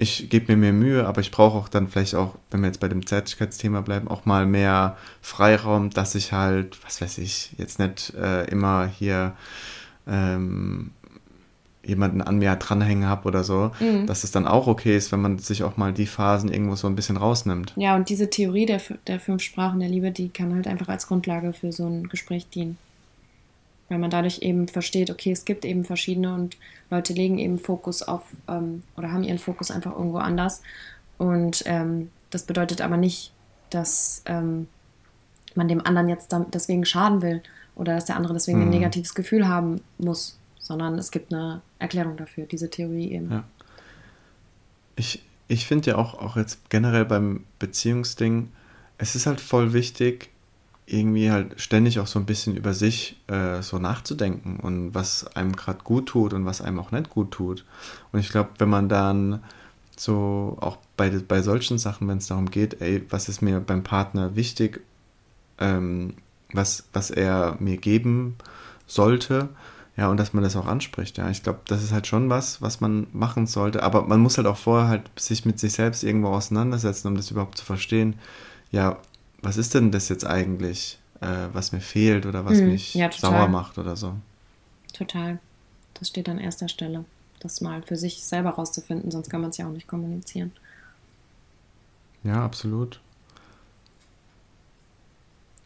[0.00, 2.78] ich gebe mir mehr Mühe, aber ich brauche auch dann vielleicht auch, wenn wir jetzt
[2.80, 7.78] bei dem Zärtlichkeitsthema bleiben, auch mal mehr Freiraum, dass ich halt, was weiß ich, jetzt
[7.80, 9.32] nicht äh, immer hier
[10.08, 10.90] ähm,
[11.84, 14.06] jemanden an mir dranhängen habe oder so, Mhm.
[14.06, 16.86] dass es dann auch okay ist, wenn man sich auch mal die Phasen irgendwo so
[16.86, 17.72] ein bisschen rausnimmt.
[17.76, 21.06] Ja, und diese Theorie der, der fünf Sprachen der Liebe, die kann halt einfach als
[21.06, 22.76] Grundlage für so ein Gespräch dienen.
[23.88, 26.58] Weil man dadurch eben versteht, okay, es gibt eben verschiedene und
[26.90, 30.60] Leute legen eben Fokus auf ähm, oder haben ihren Fokus einfach irgendwo anders.
[31.16, 33.32] Und ähm, das bedeutet aber nicht,
[33.70, 34.68] dass ähm,
[35.54, 37.42] man dem anderen jetzt deswegen schaden will
[37.78, 38.74] oder dass der andere deswegen ein Mhm.
[38.74, 43.30] negatives Gefühl haben muss, sondern es gibt eine Erklärung dafür, diese Theorie eben.
[43.30, 43.44] Ja.
[44.96, 48.50] Ich, ich finde ja auch, auch jetzt generell beim Beziehungsding,
[48.98, 50.28] es ist halt voll wichtig,
[50.86, 55.54] irgendwie halt ständig auch so ein bisschen über sich äh, so nachzudenken und was einem
[55.54, 57.64] gerade gut tut und was einem auch nicht gut tut.
[58.10, 59.42] Und ich glaube, wenn man dann
[59.96, 63.82] so auch bei, bei solchen Sachen, wenn es darum geht, ey, was ist mir beim
[63.84, 64.80] Partner wichtig,
[65.58, 66.14] ähm,
[66.52, 68.36] was, was er mir geben
[68.86, 69.48] sollte,
[69.96, 71.28] ja, und dass man das auch anspricht, ja.
[71.30, 74.46] Ich glaube, das ist halt schon was, was man machen sollte, aber man muss halt
[74.46, 78.16] auch vorher halt sich mit sich selbst irgendwo auseinandersetzen, um das überhaupt zu verstehen.
[78.72, 78.98] Ja,
[79.42, 83.10] was ist denn das jetzt eigentlich, äh, was mir fehlt oder was Mhm, mich ja,
[83.10, 84.14] sauer macht oder so?
[84.92, 85.38] Total.
[85.94, 87.04] Das steht an erster Stelle.
[87.40, 90.52] Das mal für sich selber rauszufinden, sonst kann man es ja auch nicht kommunizieren.
[92.22, 93.00] Ja, absolut.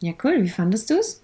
[0.03, 0.39] Ja, cool.
[0.43, 1.21] Wie fandest du es?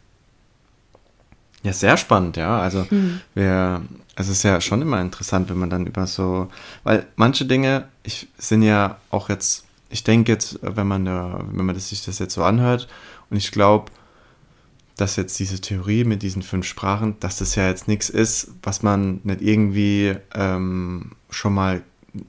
[1.63, 2.61] Ja, sehr spannend, ja.
[2.61, 3.19] Also Hm.
[3.35, 3.81] wir,
[4.15, 6.47] es ist ja schon immer interessant, wenn man dann über so,
[6.85, 11.65] weil manche Dinge, ich sind ja auch jetzt, ich denke jetzt, wenn man, da- wenn
[11.65, 12.87] man das, sich das jetzt so anhört,
[13.29, 13.91] und ich glaube,
[14.95, 18.81] dass jetzt diese Theorie mit diesen fünf Sprachen, dass das ja jetzt nichts ist, was
[18.81, 21.81] man nicht irgendwie ähm, schon mal,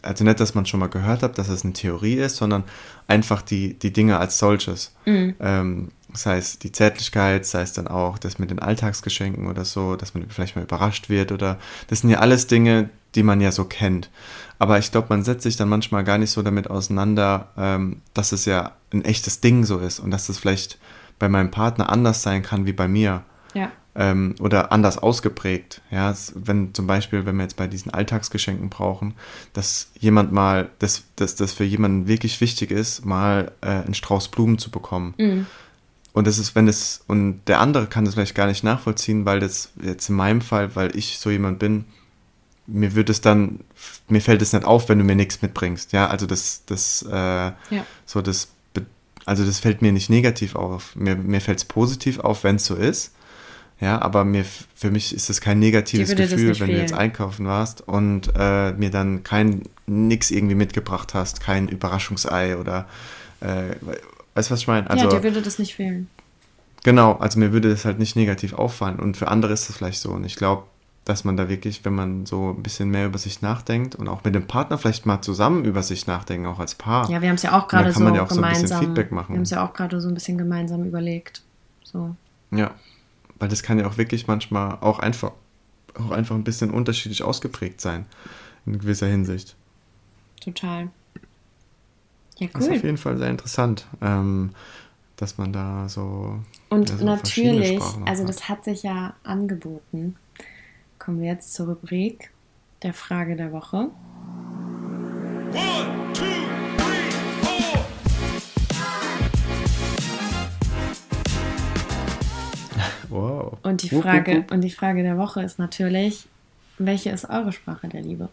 [0.03, 2.65] also nicht, dass man schon mal gehört hat, dass es eine Theorie ist, sondern
[3.07, 4.93] einfach die, die Dinge als solches.
[5.07, 9.97] Ähm, sei es die Zärtlichkeit, sei es dann auch das mit den Alltagsgeschenken oder so,
[9.97, 11.59] dass man vielleicht mal überrascht wird oder
[11.89, 14.11] das sind ja alles Dinge, die man ja so kennt.
[14.59, 18.33] Aber ich glaube, man setzt sich dann manchmal gar nicht so damit auseinander, ähm, dass
[18.33, 20.79] es ja ein echtes Ding so ist und dass es vielleicht
[21.19, 23.23] bei meinem Partner anders sein kann wie bei mir
[23.55, 23.73] Ja.
[23.95, 25.81] ähm, oder anders ausgeprägt.
[25.91, 29.15] Ja, wenn zum Beispiel, wenn wir jetzt bei diesen Alltagsgeschenken brauchen,
[29.53, 34.29] dass jemand mal, dass, dass das für jemanden wirklich wichtig ist, mal äh, einen Strauß
[34.29, 35.15] Blumen zu bekommen.
[35.19, 35.47] Mhm.
[36.13, 39.41] Und das ist, wenn es, und der andere kann das vielleicht gar nicht nachvollziehen, weil
[39.41, 41.85] das jetzt in meinem Fall, weil ich so jemand bin,
[42.67, 43.61] mir wird es dann,
[44.09, 45.93] mir fällt es nicht auf, wenn du mir nichts mitbringst.
[45.93, 47.55] Ja, also das, das, äh, Ja.
[48.07, 48.49] so das,
[49.27, 50.97] also das fällt mir nicht negativ auf.
[50.97, 53.13] Mir, mir fällt es positiv auf, wenn es so ist.
[53.81, 54.45] Ja, aber mir,
[54.75, 58.73] für mich ist es kein negatives das Gefühl, wenn du jetzt einkaufen warst und äh,
[58.73, 62.87] mir dann kein nix irgendwie mitgebracht hast, kein Überraschungsei oder
[63.41, 63.75] äh,
[64.35, 64.89] weißt du, was ich meine?
[64.89, 66.09] Also ja, dir würde das nicht fehlen.
[66.83, 70.01] Genau, also mir würde das halt nicht negativ auffallen und für andere ist es vielleicht
[70.01, 70.11] so.
[70.11, 70.65] Und ich glaube,
[71.05, 74.23] dass man da wirklich, wenn man so ein bisschen mehr über sich nachdenkt und auch
[74.25, 77.11] mit dem Partner vielleicht mal zusammen über sich nachdenken, auch als Paar.
[77.11, 78.69] Ja, wir haben es ja auch gerade kann so man ja auch so ein bisschen
[78.69, 78.81] gemeinsam.
[78.81, 79.29] Feedback machen.
[79.31, 81.43] Wir haben es ja auch gerade so ein bisschen gemeinsam überlegt.
[81.83, 82.15] So.
[82.51, 82.73] Ja,
[83.39, 85.33] weil das kann ja auch wirklich manchmal auch einfach,
[85.95, 88.07] auch einfach ein bisschen unterschiedlich ausgeprägt sein,
[88.67, 89.57] in gewisser Hinsicht.
[90.41, 90.91] Total.
[92.41, 92.85] Ja, Das ist auf cool.
[92.85, 94.51] jeden Fall sehr interessant, ähm,
[95.17, 96.39] dass man da so.
[96.71, 100.17] Und ja, so natürlich, also das hat sich ja angeboten.
[100.99, 102.31] Kommen wir jetzt zur Rubrik
[102.83, 103.91] der Frage der Woche.
[105.53, 106.25] One, two,
[106.77, 107.11] three,
[107.43, 107.85] four.
[113.11, 113.59] Wow.
[113.63, 114.53] Und die Frage, wupp, wupp.
[114.53, 116.27] und die Frage der Woche ist natürlich,
[116.79, 118.29] welche ist eure Sprache der Liebe?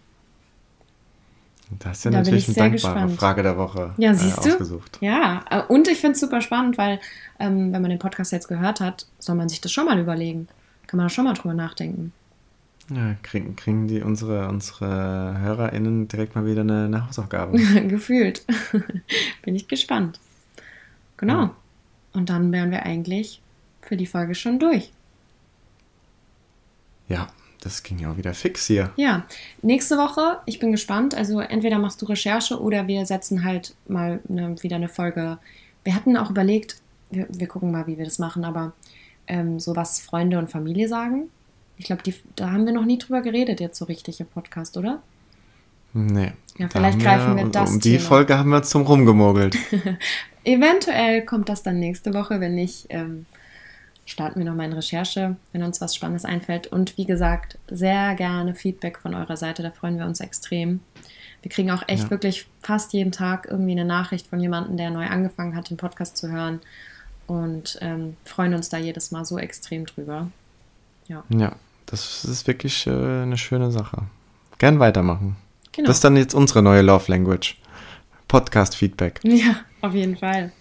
[1.69, 3.19] Das ist ja Da natürlich ich eine dankbare gespannt.
[3.19, 4.49] Frage der Woche Ja, äh, siehst du?
[4.51, 4.97] ausgesucht.
[5.01, 6.99] Ja, äh, und ich finde es super spannend, weil
[7.39, 10.47] ähm, wenn man den Podcast jetzt gehört hat, soll man sich das schon mal überlegen.
[10.87, 12.13] Kann man da schon mal drüber nachdenken.
[12.89, 17.57] Ja, kriegen, kriegen die unsere, unsere HörerInnen direkt mal wieder eine, eine Hausaufgabe.
[17.87, 18.45] Gefühlt.
[19.41, 20.21] Bin ich gespannt.
[21.17, 21.41] Genau.
[21.41, 21.55] Ja.
[22.13, 23.41] Und dann wären wir eigentlich
[23.81, 24.91] für die Folge schon durch.
[27.09, 27.27] ja,
[27.61, 28.91] das ging ja auch wieder fix hier.
[28.95, 29.25] Ja,
[29.61, 31.15] nächste Woche, ich bin gespannt.
[31.15, 35.37] Also entweder machst du Recherche oder wir setzen halt mal eine, wieder eine Folge.
[35.83, 36.77] Wir hatten auch überlegt,
[37.09, 38.73] wir, wir gucken mal, wie wir das machen, aber
[39.27, 41.29] ähm, so was Freunde und Familie sagen.
[41.77, 42.01] Ich glaube,
[42.35, 45.01] da haben wir noch nie drüber geredet, jetzt so richtig im Podcast, oder?
[45.93, 46.33] Nee.
[46.57, 48.03] Ja, vielleicht greifen wir um, das Um die Thema.
[48.03, 49.57] Folge haben wir zum Rumgemogelt.
[50.43, 53.25] Eventuell kommt das dann nächste Woche, wenn nicht, ähm,
[54.07, 56.65] starten wir noch mal in Recherche, wenn uns was Spannendes einfällt.
[56.67, 60.79] Und wie gesagt, sehr gerne Feedback von eurer Seite, da freuen wir uns extrem.
[61.43, 62.09] Wir kriegen auch echt Ja.
[62.09, 66.17] wirklich fast jeden Tag irgendwie eine Nachricht von jemandem, der neu angefangen hat, den Podcast
[66.17, 66.59] zu hören.
[67.27, 70.31] Und ähm, freuen uns da jedes Mal so extrem drüber.
[71.07, 71.55] Ja, ja,
[71.85, 74.03] das ist wirklich äh, eine schöne Sache.
[74.57, 75.35] Gern weitermachen.
[75.73, 75.87] genau.
[75.87, 77.57] Das ist dann jetzt unsere neue Love Language.
[78.29, 79.19] Podcast-Feedback.
[79.23, 80.51] Ja, auf jeden Fall.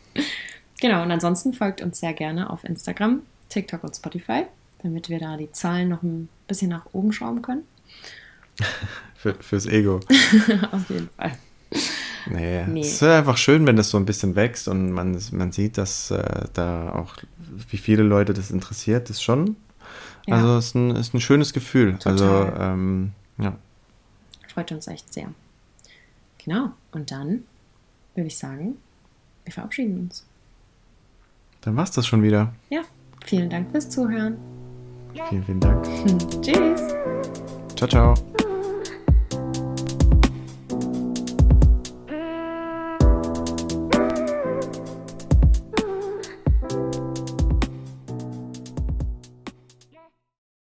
[0.80, 4.44] Genau, und ansonsten folgt uns sehr gerne auf Instagram, TikTok und Spotify,
[4.82, 7.62] damit wir da die Zahlen noch ein bisschen nach oben schrauben können.
[9.16, 10.00] Für, fürs Ego.
[10.72, 11.32] auf jeden Fall.
[12.28, 12.80] Nee, Nee.
[12.80, 16.10] es ist einfach schön, wenn das so ein bisschen wächst und man, man sieht, dass
[16.10, 17.16] äh, da auch,
[17.70, 19.56] wie viele Leute das interessiert, ist schon.
[20.26, 20.36] Ja.
[20.36, 21.94] Also es ist ein, ist ein schönes Gefühl.
[21.98, 22.12] Total.
[22.12, 23.56] Also, ähm, ja.
[24.52, 25.32] Freut uns echt sehr.
[26.44, 27.44] Genau, und dann
[28.14, 28.76] würde ich sagen,
[29.44, 30.24] wir verabschieden uns.
[31.60, 32.52] Dann war's das schon wieder.
[32.70, 32.82] Ja,
[33.26, 34.38] vielen Dank fürs Zuhören.
[35.28, 35.84] Vielen, vielen Dank.
[36.42, 36.94] Tschüss.
[37.76, 38.14] Ciao, ciao.